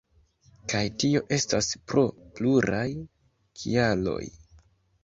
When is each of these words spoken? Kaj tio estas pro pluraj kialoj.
Kaj 0.71 0.81
tio 1.03 1.21
estas 1.37 1.69
pro 1.93 2.07
pluraj 2.41 2.89
kialoj. 2.99 4.23